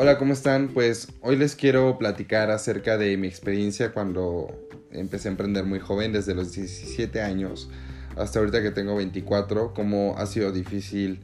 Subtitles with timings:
[0.00, 0.68] Hola, ¿cómo están?
[0.68, 4.46] Pues hoy les quiero platicar acerca de mi experiencia cuando
[4.92, 7.68] empecé a emprender muy joven, desde los 17 años
[8.16, 11.18] hasta ahorita que tengo 24, cómo ha sido difícil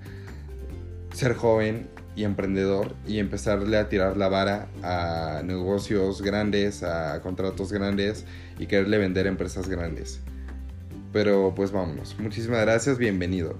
[1.13, 1.87] ser joven
[2.17, 8.25] y emprendedor y empezarle a tirar la vara a negocios grandes, a contratos grandes
[8.59, 10.19] y quererle vender empresas grandes.
[11.13, 12.19] Pero pues vámonos.
[12.19, 13.55] Muchísimas gracias, bienvenido.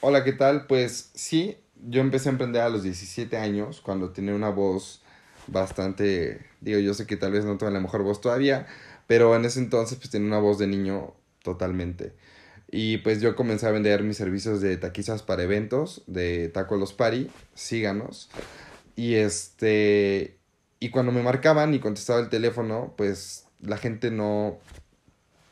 [0.00, 0.68] Hola, ¿qué tal?
[0.68, 1.56] Pues sí,
[1.88, 5.02] yo empecé a emprender a los 17 años, cuando tenía una voz
[5.48, 8.68] bastante, digo, yo sé que tal vez no tengo la mejor voz todavía,
[9.08, 12.12] pero en ese entonces pues tenía una voz de niño totalmente.
[12.70, 16.92] Y pues yo comencé a vender mis servicios de taquizas para eventos, de Taco Los
[16.92, 18.30] Pari, síganos.
[18.94, 20.36] Y este,
[20.78, 24.58] y cuando me marcaban y contestaba el teléfono, pues la gente no,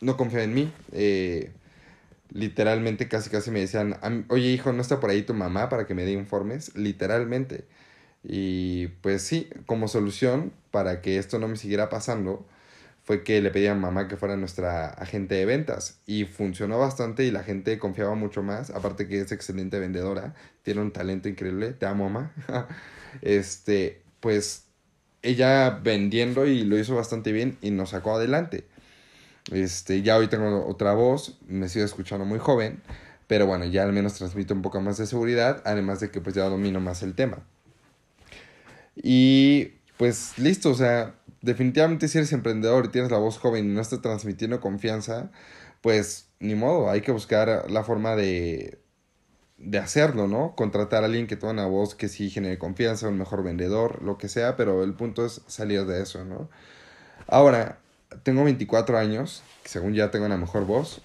[0.00, 0.72] no confiaba en mí.
[0.92, 1.50] Eh,
[2.30, 5.94] literalmente casi casi me decían, oye hijo, ¿no está por ahí tu mamá para que
[5.94, 6.74] me dé informes?
[6.76, 7.64] Literalmente.
[8.22, 12.46] Y pues sí, como solución para que esto no me siguiera pasando,
[13.04, 17.24] fue que le pedí a mamá que fuera nuestra agente de ventas y funcionó bastante
[17.24, 21.72] y la gente confiaba mucho más, aparte que es excelente vendedora, tiene un talento increíble,
[21.72, 22.32] te amo mamá.
[23.22, 24.66] este, pues
[25.22, 28.64] ella vendiendo y lo hizo bastante bien y nos sacó adelante.
[29.52, 32.82] Este, ya hoy tengo otra voz, me sigo escuchando muy joven,
[33.26, 36.34] pero bueno, ya al menos transmito un poco más de seguridad, además de que pues
[36.34, 37.38] ya domino más el tema.
[38.96, 43.74] Y pues listo, o sea, definitivamente si eres emprendedor y tienes la voz joven y
[43.74, 45.30] no estás transmitiendo confianza,
[45.80, 48.78] pues ni modo, hay que buscar la forma de,
[49.58, 50.54] de hacerlo, ¿no?
[50.56, 54.18] Contratar a alguien que tenga una voz que sí genere confianza, un mejor vendedor, lo
[54.18, 56.50] que sea, pero el punto es salir de eso, ¿no?
[57.26, 57.80] Ahora,
[58.22, 61.02] tengo 24 años, según ya tengo una mejor voz,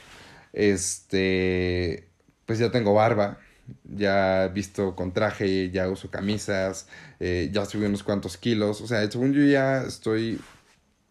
[0.53, 2.07] este,
[2.45, 3.39] pues ya tengo barba,
[3.83, 6.87] ya visto con traje, ya uso camisas,
[7.19, 10.39] eh, ya subí unos cuantos kilos, o sea, según yo ya estoy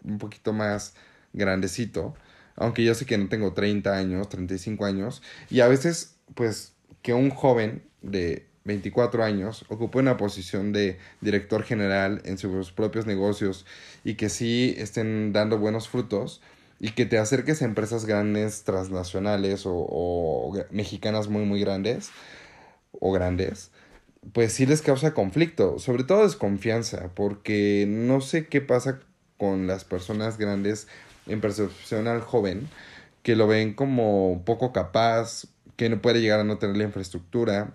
[0.05, 0.95] un poquito más
[1.33, 2.15] grandecito,
[2.57, 7.15] aunque yo sé que no tengo 30 años, 35 años, y a veces, pues, que
[7.15, 13.67] un joven de 24 años ocupe una posición de director general en sus propios negocios
[14.05, 16.43] y que sí estén dando buenos frutos
[16.79, 22.11] y que te acerques a empresas grandes, transnacionales o, o mexicanas muy, muy grandes,
[22.99, 23.71] o grandes,
[24.33, 29.01] pues sí les causa conflicto, sobre todo desconfianza, porque no sé qué pasa
[29.39, 30.89] con las personas grandes
[31.27, 32.69] en percepción al joven,
[33.23, 37.75] que lo ven como poco capaz, que no puede llegar a no tener la infraestructura,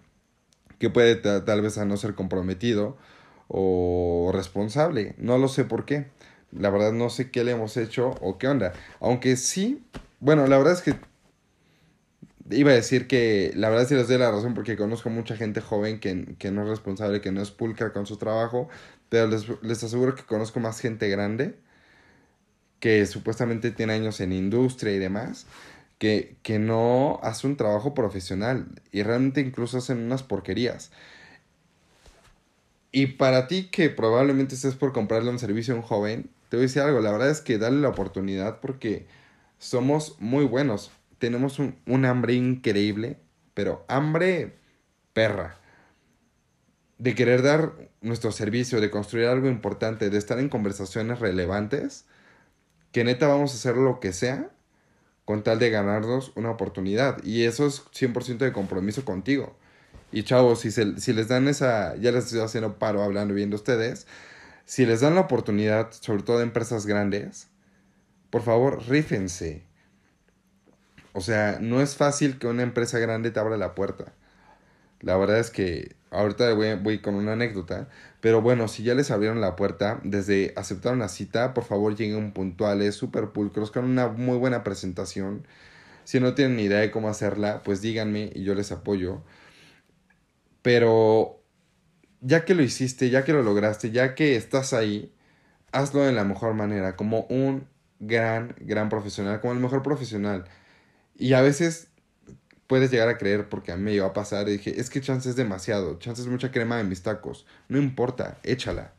[0.80, 2.98] que puede tal vez a no ser comprometido
[3.48, 5.16] o responsable.
[5.18, 6.08] No lo sé por qué.
[6.52, 8.74] La verdad no sé qué le hemos hecho o qué onda.
[9.00, 9.84] Aunque sí,
[10.20, 10.96] bueno, la verdad es que
[12.52, 15.62] iba a decir que la verdad sí les doy la razón porque conozco mucha gente
[15.62, 18.70] joven que, que no es responsable, que no es pulcra con su trabajo,
[19.10, 21.56] pero les, les aseguro que conozco más gente grande
[22.80, 25.48] que supuestamente tiene años en industria y demás,
[25.98, 30.92] que, que no hace un trabajo profesional y realmente incluso hacen unas porquerías.
[32.92, 36.66] Y para ti que probablemente estés por comprarle un servicio a un joven, te voy
[36.66, 39.08] a decir algo, la verdad es que dale la oportunidad porque
[39.58, 43.18] somos muy buenos tenemos un, hambre increíble,
[43.54, 44.58] pero hambre
[45.14, 45.58] perra.
[46.98, 52.06] De querer dar nuestro servicio, de construir algo importante, de estar en conversaciones relevantes,
[52.92, 54.52] que neta vamos a hacer lo que sea
[55.26, 57.24] con tal de ganarnos una oportunidad.
[57.24, 59.56] Y eso es 100% de compromiso contigo.
[60.12, 64.08] Y chavos, si, si les dan esa, ya les estoy haciendo paro hablando viendo ustedes,
[64.66, 67.48] si les dan la oportunidad, sobre todo de empresas grandes,
[68.30, 69.64] por favor, rífense.
[71.14, 74.14] O sea, no es fácil que una empresa grande te abra la puerta.
[75.06, 77.90] La verdad es que ahorita voy, con una anécdota,
[78.22, 82.32] pero bueno, si ya les abrieron la puerta, desde aceptar una cita, por favor lleguen
[82.34, 85.48] puntuales, super pulcros, con una muy buena presentación.
[86.06, 89.22] Si no tienen ni idea de cómo hacerla, pues díganme y yo les apoyo.
[90.64, 91.44] Pero
[92.22, 95.14] ya que lo hiciste, ya que lo lograste, ya que estás ahí,
[95.72, 97.68] hazlo de la mejor manera, como un
[98.00, 100.46] gran, gran profesional, como el mejor profesional.
[101.16, 101.90] Y a veces
[102.68, 105.02] puedes llegar a creer, porque a mí me iba a pasar, y dije, es que
[105.02, 107.46] chance es demasiado, chance es mucha crema en mis tacos.
[107.70, 108.92] No importa, échala.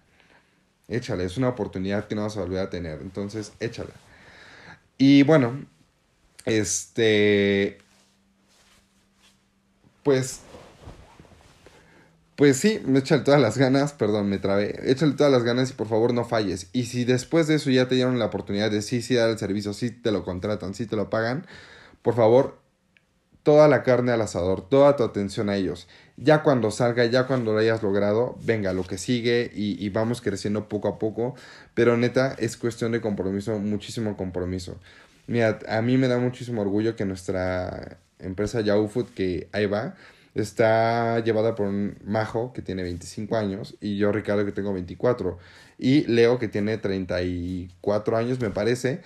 [0.89, 3.01] Échala, es una oportunidad que no vas a volver a tener.
[3.03, 3.91] Entonces, échala.
[4.99, 5.65] Y bueno,
[6.45, 7.79] este...
[10.03, 10.41] Pues...
[12.37, 14.79] Pues sí, échale todas las ganas, perdón, me trabé.
[14.91, 16.69] Échale todas las ganas y por favor no falles.
[16.75, 19.39] Y si después de eso ya te dieron la oportunidad de sí, sí dar el
[19.39, 21.47] servicio, sí te lo contratan, sí te lo pagan,
[22.03, 22.59] por favor,
[23.47, 25.87] toda la carne al asador, toda tu atención a ellos.
[26.17, 30.21] Ya cuando salga, ya cuando lo hayas logrado, venga, lo que sigue y, y vamos
[30.21, 31.37] creciendo poco a poco.
[31.73, 34.81] Pero neta, es cuestión de compromiso, muchísimo compromiso.
[35.29, 39.95] Mira, a mí me da muchísimo orgullo que nuestra empresa Yahoo Food, que ahí va,
[40.35, 45.39] está llevada por un Majo que tiene 25 años y yo Ricardo que tengo 24
[45.79, 49.03] y Leo que tiene 34 años me parece.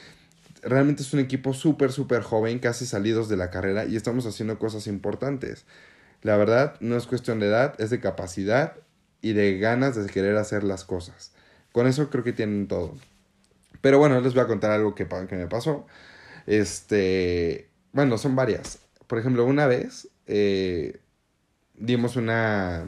[0.63, 4.59] Realmente es un equipo súper, súper joven, casi salidos de la carrera y estamos haciendo
[4.59, 5.65] cosas importantes.
[6.23, 8.75] La verdad no es cuestión de edad, es de capacidad
[9.23, 11.33] y de ganas de querer hacer las cosas.
[11.73, 12.95] Con eso creo que tienen todo.
[13.81, 15.87] Pero bueno, les voy a contar algo que, que me pasó.
[16.47, 18.79] Este, bueno, son varias.
[19.07, 21.01] Por ejemplo, una vez eh,
[21.75, 22.85] dimos una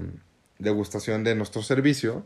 [0.58, 2.24] degustación de nuestro servicio.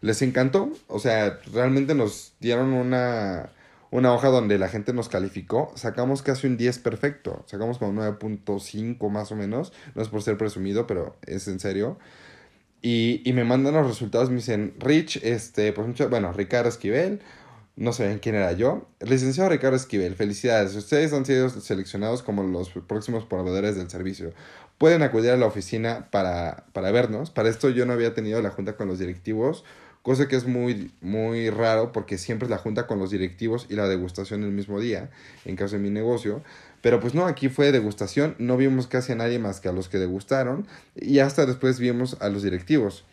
[0.00, 0.72] Les encantó.
[0.88, 3.50] O sea, realmente nos dieron una,
[3.92, 5.70] una hoja donde la gente nos calificó.
[5.76, 7.44] Sacamos casi un 10 perfecto.
[7.46, 9.72] Sacamos como 9.5 más o menos.
[9.94, 11.98] No es por ser presumido, pero es en serio.
[12.80, 14.30] Y, y me mandan los resultados.
[14.30, 17.20] Me dicen, Rich, este, por ejemplo, bueno, Ricardo Esquivel.
[17.76, 18.88] No sé quién era yo.
[19.00, 20.74] Licenciado Ricardo Esquivel, felicidades.
[20.74, 24.32] Ustedes han sido seleccionados como los próximos proveedores del servicio
[24.82, 27.30] pueden acudir a la oficina para, para vernos.
[27.30, 29.64] Para esto yo no había tenido la junta con los directivos,
[30.02, 33.74] cosa que es muy, muy raro porque siempre es la junta con los directivos y
[33.74, 35.10] la degustación el mismo día,
[35.44, 36.42] en caso de mi negocio.
[36.80, 39.88] Pero pues no, aquí fue degustación, no vimos casi a nadie más que a los
[39.88, 40.66] que degustaron
[40.96, 43.04] y hasta después vimos a los directivos.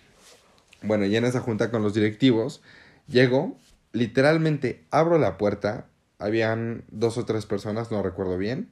[0.81, 2.61] Bueno, y en esa junta con los directivos,
[3.07, 3.57] llego,
[3.91, 5.87] literalmente abro la puerta,
[6.17, 8.69] habían dos o tres personas, no recuerdo bien,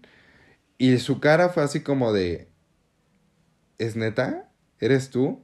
[0.78, 2.48] y su cara fue así como de,
[3.78, 4.50] ¿es neta?
[4.80, 5.42] ¿Eres tú?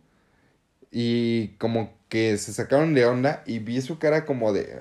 [0.94, 4.80] Y como que se sacaron de onda y vi su cara como de...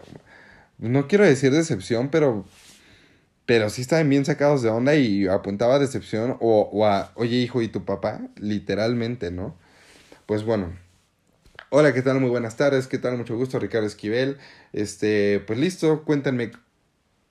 [0.79, 2.45] No quiero decir decepción, pero...
[3.47, 7.37] Pero sí estaban bien sacados de onda y apuntaba a decepción o, o a, oye
[7.37, 8.21] hijo, ¿y tu papá?
[8.37, 9.57] Literalmente, ¿no?
[10.27, 10.73] Pues bueno,
[11.71, 12.21] Hola, ¿qué tal?
[12.21, 13.17] Muy buenas tardes, ¿qué tal?
[13.17, 14.37] Mucho gusto, Ricardo Esquivel.
[14.75, 16.51] Este, pues listo, cuéntenme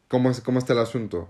[0.07, 1.29] cómo, cómo está el asunto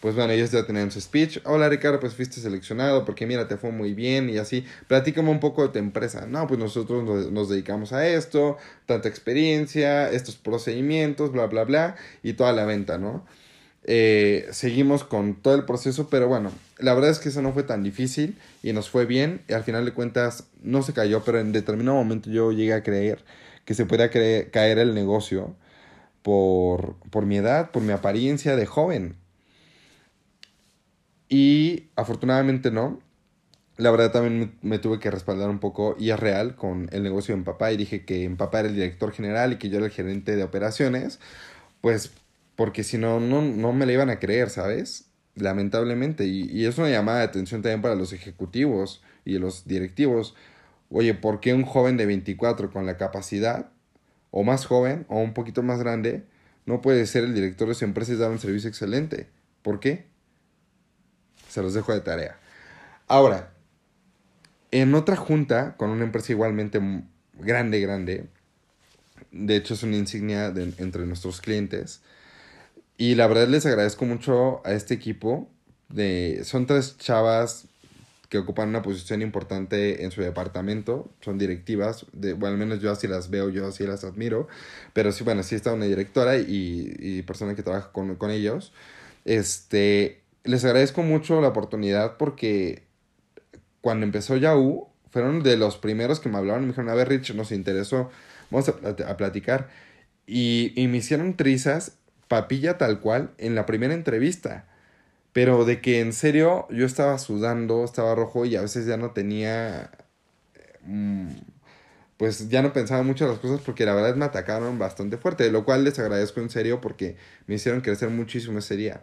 [0.00, 1.40] pues bueno, ellos ya tenían su speech.
[1.44, 4.64] Hola Ricardo, pues fuiste seleccionado porque mira, te fue muy bien y así.
[4.88, 6.26] Platícame un poco de tu empresa.
[6.26, 12.34] No, pues nosotros nos, dedicamos a esto, tanta experiencia, estos procedimientos, bla, bla, bla, y
[12.34, 13.24] toda la venta, ¿no?
[13.84, 17.62] Eh, seguimos con todo el proceso, pero bueno, la verdad es que eso no fue
[17.62, 19.42] tan difícil y nos fue bien.
[19.48, 22.82] Y al final de cuentas no se cayó, pero en determinado momento yo llegué a
[22.82, 23.24] creer
[23.64, 25.56] que se podía caer el negocio
[26.22, 29.16] por, por mi edad, por mi apariencia de joven
[31.28, 33.00] y afortunadamente no.
[33.76, 37.36] La verdad también me, tuve que respaldar un poco y es real con el negocio
[37.36, 39.86] de papá y dije que en papá era el director general y que yo era
[39.86, 41.20] el gerente de operaciones,
[41.82, 42.12] pues
[42.56, 45.10] porque si no, no, no me la iban a creer, ¿sabes?
[45.34, 46.26] Lamentablemente.
[46.26, 50.34] Y, y es una llamada de atención también para los ejecutivos y los directivos.
[50.90, 53.70] Oye, ¿por qué un joven de 24 con la capacidad,
[54.30, 56.24] o más joven, o un poquito más grande,
[56.64, 59.28] no puede ser el director de su empresa y dar un servicio excelente?
[59.62, 60.06] ¿Por qué?
[61.56, 62.38] Se los dejo de tarea.
[63.08, 63.54] Ahora,
[64.72, 66.78] en otra junta con una empresa igualmente
[67.32, 68.26] grande, grande,
[69.30, 72.02] de hecho es una insignia entre nuestros clientes,
[72.98, 75.48] y la verdad les agradezco mucho a este equipo.
[75.88, 77.68] De, son tres chavas
[78.28, 82.92] que ocupan una posición importante en su departamento, son directivas, de, bueno, al menos yo
[82.92, 84.46] así las veo, yo así las admiro,
[84.92, 88.74] pero sí, bueno, sí está una directora y, y persona que trabaja con, con ellos.
[89.24, 92.84] Este, les agradezco mucho la oportunidad porque
[93.80, 97.08] cuando empezó Yahoo, fueron de los primeros que me hablaron y me dijeron, a ver,
[97.08, 98.10] Rich, nos interesó,
[98.50, 99.68] vamos a, platicar.
[100.26, 101.96] Y, y, me hicieron trizas,
[102.28, 104.66] papilla tal cual, en la primera entrevista.
[105.32, 109.12] Pero de que en serio yo estaba sudando, estaba rojo y a veces ya no
[109.12, 109.90] tenía...
[110.82, 111.28] Mm,
[112.16, 115.52] pues ya no pensaba mucho las cosas porque la verdad me atacaron bastante fuerte, de
[115.52, 119.02] lo cual les agradezco en serio porque me hicieron crecer muchísimo ese día.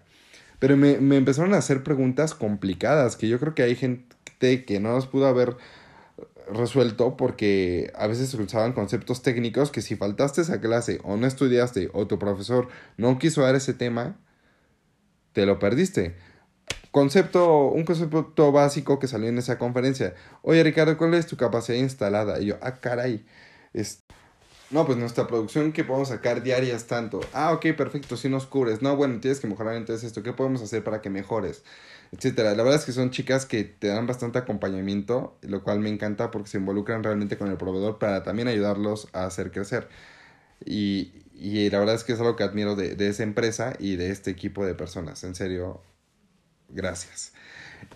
[0.63, 4.79] Pero me, me empezaron a hacer preguntas complicadas que yo creo que hay gente que
[4.79, 5.57] no las pudo haber
[6.49, 11.27] resuelto porque a veces se usaban conceptos técnicos que si faltaste esa clase o no
[11.27, 14.15] estudiaste o tu profesor no quiso dar ese tema,
[15.33, 16.15] te lo perdiste.
[16.91, 20.15] Concepto, un concepto básico que salió en esa conferencia.
[20.43, 22.39] Oye Ricardo, ¿cuál es tu capacidad instalada?
[22.39, 23.25] Y yo, ah, caray.
[23.73, 24.02] Es,
[24.73, 27.21] no, pues nuestra producción que podemos sacar diaria es tanto.
[27.33, 28.81] Ah, ok, perfecto, si nos cubres.
[28.81, 30.23] No, bueno, tienes que mejorar entonces esto.
[30.23, 31.63] ¿Qué podemos hacer para que mejores?
[32.11, 32.51] Etcétera.
[32.55, 36.31] La verdad es que son chicas que te dan bastante acompañamiento, lo cual me encanta
[36.31, 39.89] porque se involucran realmente con el proveedor para también ayudarlos a hacer crecer.
[40.65, 43.95] Y, y la verdad es que es algo que admiro de, de esa empresa y
[43.97, 45.23] de este equipo de personas.
[45.23, 45.81] En serio,
[46.73, 47.33] Gracias.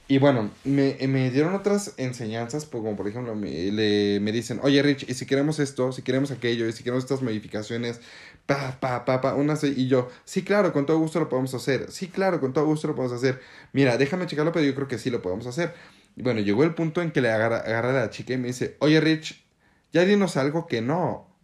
[0.09, 4.59] Y bueno, me, me dieron otras enseñanzas, pues, como por ejemplo, me, le, me dicen,
[4.63, 7.99] oye Rich, y si queremos esto, si queremos aquello, y si queremos estas modificaciones,
[8.45, 11.91] pa, pa, pa, pa, una, y yo, sí, claro, con todo gusto lo podemos hacer,
[11.91, 13.41] sí, claro, con todo gusto lo podemos hacer,
[13.73, 15.73] mira, déjame checarlo, pero yo creo que sí lo podemos hacer.
[16.15, 18.47] Y bueno, llegó el punto en que le agarra, agarra a la chica y me
[18.47, 19.45] dice, oye Rich,
[19.93, 21.37] ya dinos algo que no.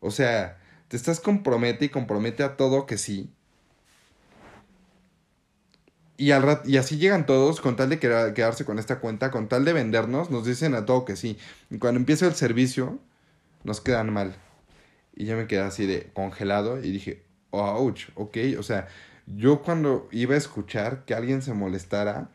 [0.00, 0.58] O sea,
[0.88, 3.35] te estás compromete y compromete a todo que sí.
[6.18, 9.64] Y, al y así llegan todos con tal de quedarse con esta cuenta, con tal
[9.64, 11.38] de vendernos, nos dicen a todo que sí.
[11.70, 12.98] Y cuando empieza el servicio,
[13.64, 14.34] nos quedan mal.
[15.14, 18.36] Y yo me quedé así de congelado y dije, ouch, ok.
[18.58, 18.88] O sea,
[19.26, 22.30] yo cuando iba a escuchar que alguien se molestara,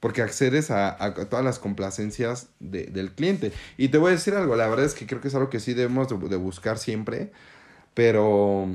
[0.00, 3.52] porque accedes a, a todas las complacencias de, del cliente.
[3.76, 5.60] Y te voy a decir algo, la verdad es que creo que es algo que
[5.60, 7.32] sí debemos de, de buscar siempre,
[7.94, 8.68] pero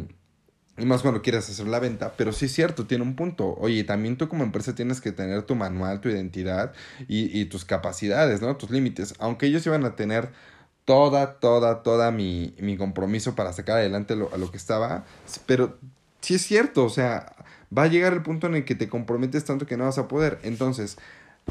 [0.81, 3.55] y más cuando quieras hacer la venta, pero sí es cierto, tiene un punto.
[3.59, 6.73] Oye, también tú como empresa tienes que tener tu manual, tu identidad
[7.07, 8.57] y, tus capacidades, ¿no?
[8.57, 9.13] Tus límites.
[9.19, 10.29] Aunque ellos iban a tener
[10.85, 15.05] toda, toda, toda mi, mi compromiso para sacar adelante lo, a lo que estaba,
[15.45, 15.77] pero
[16.21, 17.35] sí es cierto, o sea,
[17.75, 20.07] va a llegar el punto en el que te comprometes tanto que no vas a
[20.07, 20.39] poder.
[20.43, 20.97] Entonces,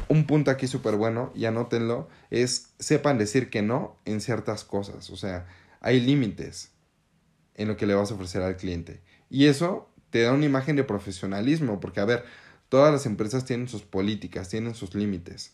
[0.09, 5.09] un punto aquí súper bueno, y anótenlo, es sepan decir que no en ciertas cosas.
[5.09, 5.47] O sea,
[5.79, 6.71] hay límites
[7.55, 9.01] en lo que le vas a ofrecer al cliente.
[9.31, 12.25] Y eso te da una imagen de profesionalismo, porque a ver,
[12.69, 15.53] todas las empresas tienen sus políticas, tienen sus límites.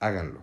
[0.00, 0.42] Háganlo.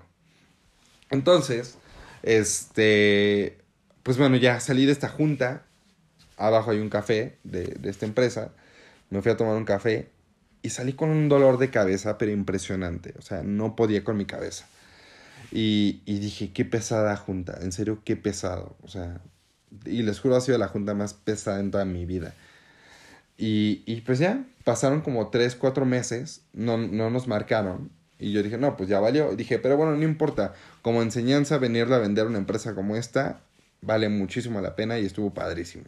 [1.12, 1.78] Entonces,
[2.24, 3.58] este,
[4.02, 5.66] pues bueno, ya salí de esta junta.
[6.38, 8.54] Abajo hay un café de, de esta empresa.
[9.10, 10.10] Me fui a tomar un café
[10.62, 13.14] y salí con un dolor de cabeza, pero impresionante.
[13.20, 14.66] O sea, no podía con mi cabeza.
[15.52, 18.78] Y, y dije, qué pesada junta, en serio, qué pesado.
[18.82, 19.20] O sea,
[19.86, 22.34] y les juro, ha sido la junta más pesada en toda mi vida.
[23.38, 27.92] Y, y pues ya, pasaron como tres, cuatro meses, no, no nos marcaron.
[28.20, 29.36] Y yo dije, no, pues ya valió.
[29.36, 30.54] dije, pero bueno, no importa.
[30.82, 33.42] Como enseñanza, venirle a vender una empresa como esta,
[33.82, 35.86] vale muchísimo la pena y estuvo padrísimo.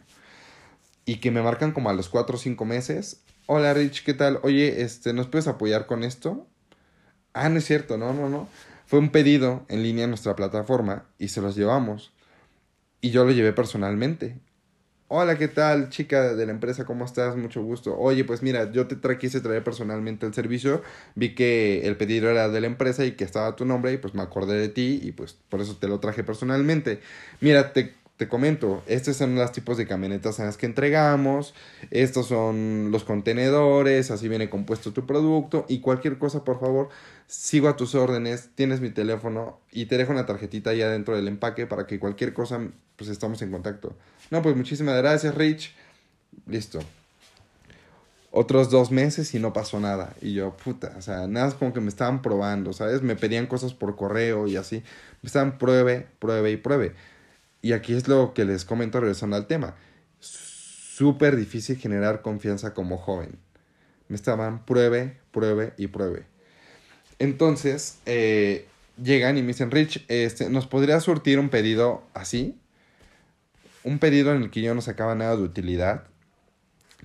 [1.06, 3.22] Y que me marcan como a los cuatro o cinco meses.
[3.46, 4.40] Hola Rich, ¿qué tal?
[4.42, 6.46] Oye, este, ¿nos puedes apoyar con esto?
[7.32, 8.48] Ah, no es cierto, no, no, no.
[8.86, 12.12] Fue un pedido en línea en nuestra plataforma y se los llevamos.
[13.00, 14.36] Y yo lo llevé personalmente.
[15.08, 16.84] Hola, ¿qué tal, chica de la empresa?
[16.84, 17.36] ¿Cómo estás?
[17.36, 17.96] Mucho gusto.
[17.96, 20.82] Oye, pues mira, yo te tra quise traer personalmente el servicio.
[21.14, 24.14] Vi que el pedido era de la empresa y que estaba tu nombre y pues
[24.14, 27.00] me acordé de ti y pues por eso te lo traje personalmente.
[27.40, 31.54] Mira, te, te comento, estos son los tipos de camionetas en las que entregamos.
[31.90, 36.88] Estos son los contenedores, así viene compuesto tu producto y cualquier cosa, por favor,
[37.26, 41.28] sigo a tus órdenes, tienes mi teléfono y te dejo una tarjetita ahí adentro del
[41.28, 42.60] empaque para que cualquier cosa,
[42.96, 43.94] pues estamos en contacto.
[44.30, 45.74] No, pues muchísimas gracias, Rich.
[46.46, 46.80] Listo.
[48.30, 50.14] Otros dos meses y no pasó nada.
[50.20, 53.02] Y yo, puta, o sea, nada es como que me estaban probando, ¿sabes?
[53.02, 54.82] Me pedían cosas por correo y así.
[55.22, 56.94] Me estaban pruebe, pruebe y pruebe.
[57.66, 59.74] Y aquí es lo que les comento regresando al tema.
[60.20, 63.40] Súper difícil generar confianza como joven.
[64.06, 66.26] Me estaban pruebe, pruebe y pruebe.
[67.18, 68.68] Entonces, eh,
[69.02, 72.56] llegan y me dicen, Rich, este, ¿nos podrías surtir un pedido así?
[73.82, 76.04] Un pedido en el que yo no sacaba nada de utilidad.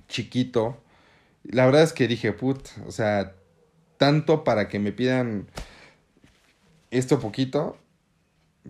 [0.06, 0.80] Chiquito.
[1.42, 3.34] La verdad es que dije, put, o sea,
[3.96, 5.48] tanto para que me pidan
[6.92, 7.76] esto poquito.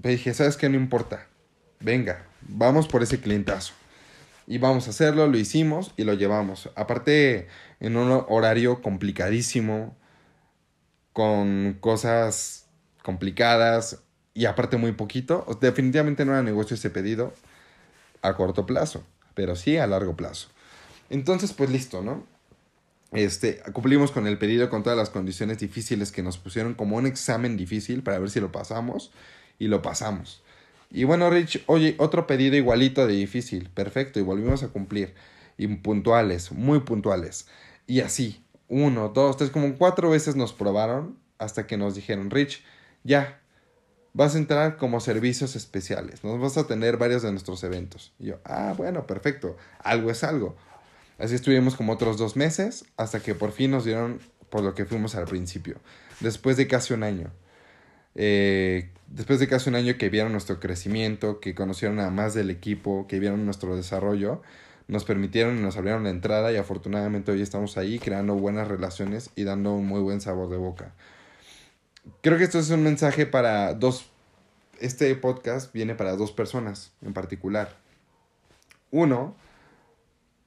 [0.03, 0.71] Me dije, ¿sabes qué?
[0.71, 1.27] No importa.
[1.83, 3.75] Venga, vamos por ese clientazo.
[4.47, 6.71] Y vamos a hacerlo, lo hicimos y lo llevamos.
[6.75, 7.49] Aparte,
[7.81, 9.97] en un horario complicadísimo,
[11.13, 12.67] con cosas
[13.03, 14.03] complicadas
[14.35, 15.47] y aparte muy poquito.
[15.61, 17.35] Definitivamente no era negocio ese pedido
[18.23, 20.49] a corto plazo, pero sí a largo plazo.
[21.11, 22.25] Entonces, pues listo, ¿no?
[23.13, 27.07] Este, cumplimos con el pedido con todas las condiciones difíciles que nos pusieron como un
[27.07, 29.13] examen difícil para ver si lo pasamos
[29.59, 30.43] y lo pasamos.
[30.93, 35.15] Y bueno, Rich, oye, otro pedido igualito de difícil, perfecto, y volvimos a cumplir.
[35.57, 37.47] Y puntuales, muy puntuales.
[37.87, 42.63] Y así, uno, dos, tres, como cuatro veces nos probaron hasta que nos dijeron, Rich,
[43.05, 43.41] ya,
[44.13, 48.13] vas a entrar como servicios especiales, nos vas a tener varios de nuestros eventos.
[48.19, 50.57] Y yo, ah, bueno, perfecto, algo es algo.
[51.19, 54.21] Así estuvimos como otros dos meses hasta que por fin nos dieron
[54.51, 55.77] por lo que fuimos al principio,
[56.21, 57.31] después de casi un año.
[58.15, 62.51] Eh, después de casi un año que vieron nuestro crecimiento, que conocieron a más del
[62.51, 64.43] equipo, que vieron nuestro desarrollo,
[64.89, 69.31] nos permitieron y nos abrieron la entrada y afortunadamente hoy estamos ahí creando buenas relaciones
[69.37, 70.93] y dando un muy buen sabor de boca.
[72.21, 74.07] Creo que esto es un mensaje para dos,
[74.81, 77.77] este podcast viene para dos personas en particular.
[78.91, 79.37] Uno,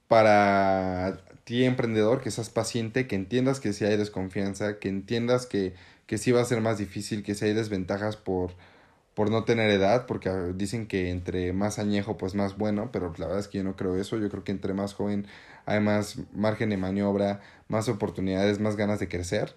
[0.06, 5.74] para ti emprendedor que seas paciente, que entiendas que si hay desconfianza, que entiendas que,
[6.06, 8.52] que sí va a ser más difícil, que si hay desventajas por,
[9.14, 13.26] por no tener edad, porque dicen que entre más añejo pues más bueno, pero la
[13.26, 15.26] verdad es que yo no creo eso, yo creo que entre más joven
[15.66, 19.54] hay más margen de maniobra, más oportunidades, más ganas de crecer.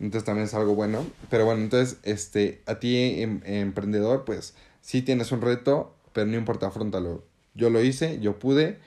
[0.00, 1.06] Entonces también es algo bueno.
[1.28, 6.36] Pero bueno, entonces, este, a ti, em, emprendedor, pues sí tienes un reto, pero no
[6.36, 7.22] importa, afrontalo.
[7.54, 8.78] Yo lo hice, yo pude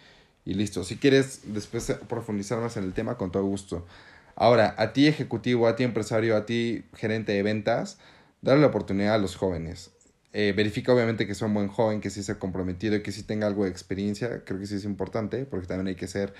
[0.46, 0.84] y listo.
[0.84, 3.86] Si quieres después profundizar más en el tema, con todo gusto.
[4.36, 7.98] Ahora, a ti ejecutivo, a ti empresario, a ti gerente de ventas,
[8.42, 9.92] darle la oportunidad a los jóvenes.
[10.34, 13.24] Eh, verifica obviamente que sea un buen joven, que sí sea comprometido y que sí
[13.24, 14.44] tenga algo de experiencia.
[14.44, 16.34] Creo que sí es importante porque también hay que ser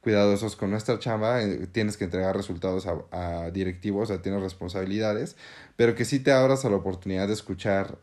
[0.00, 5.36] cuidadosos con nuestra chamba, eh, tienes que entregar resultados a, directivos, o tienes responsabilidades,
[5.76, 7.98] pero que sí te abras a la oportunidad de escuchar,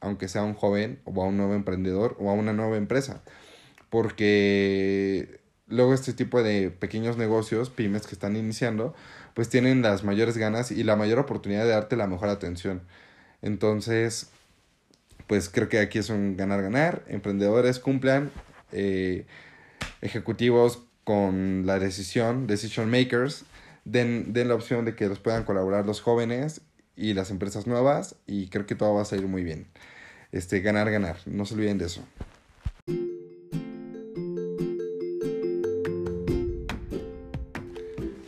[0.00, 3.22] aunque sea un joven o a un nuevo emprendedor o a una nueva empresa,
[3.90, 5.41] porque
[5.72, 8.94] luego este tipo de pequeños negocios, pymes que están iniciando,
[9.34, 12.82] pues tienen las mayores ganas y la mayor oportunidad de darte la mejor atención.
[13.40, 14.30] Entonces,
[15.26, 18.30] pues creo que aquí es un ganar-ganar, emprendedores cumplan,
[18.70, 19.26] eh,
[20.00, 23.44] ejecutivos con la decisión, decision makers,
[23.84, 26.60] den, den la opción de que los puedan colaborar los jóvenes
[26.94, 29.66] y las empresas nuevas y creo que todo va a salir muy bien.
[30.30, 32.02] Este, ganar, ganar, no se olviden de eso.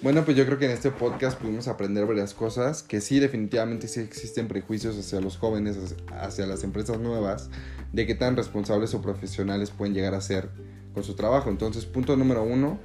[0.04, 3.88] Bueno, pues yo creo que en este podcast pudimos aprender varias cosas, que sí definitivamente
[3.88, 5.78] sí existen prejuicios hacia los jóvenes,
[6.20, 7.48] hacia las empresas nuevas,
[7.90, 10.50] de qué tan responsables o profesionales pueden llegar a ser
[10.92, 11.48] con su trabajo.
[11.48, 12.78] Entonces, punto número uno,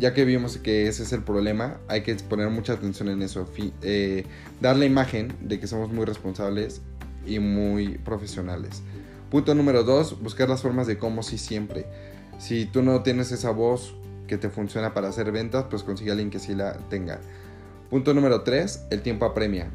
[0.00, 3.48] ya que vimos que ese es el problema, hay que poner mucha atención en eso.
[3.82, 4.26] Eh,
[4.60, 6.80] dar la imagen de que somos muy responsables
[7.24, 8.82] y muy profesionales.
[9.30, 11.86] Punto número dos, buscar las formas de cómo sí siempre.
[12.40, 13.94] Si tú no tienes esa voz
[14.30, 17.18] que te funciona para hacer ventas, pues consigue a alguien que sí la tenga.
[17.90, 19.72] Punto número tres, el tiempo apremia.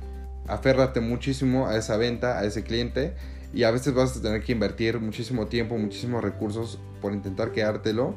[0.47, 3.13] Aférrate muchísimo a esa venta, a ese cliente
[3.53, 8.15] y a veces vas a tener que invertir muchísimo tiempo, muchísimos recursos por intentar quedártelo,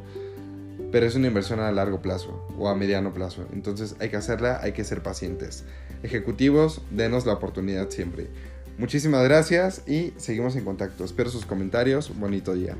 [0.92, 3.44] pero es una inversión a largo plazo o a mediano plazo.
[3.52, 5.64] Entonces hay que hacerla, hay que ser pacientes.
[6.04, 8.28] Ejecutivos, denos la oportunidad siempre.
[8.78, 11.04] Muchísimas gracias y seguimos en contacto.
[11.04, 12.16] Espero sus comentarios.
[12.16, 12.76] Bonito día.